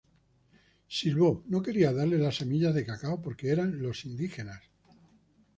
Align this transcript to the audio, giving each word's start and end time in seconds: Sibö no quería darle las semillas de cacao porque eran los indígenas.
Sibö 0.95 1.29
no 1.51 1.61
quería 1.61 1.93
darle 1.93 2.17
las 2.17 2.37
semillas 2.37 2.73
de 2.73 2.87
cacao 2.87 3.21
porque 3.21 3.51
eran 3.51 3.83
los 3.83 4.03
indígenas. 4.03 4.63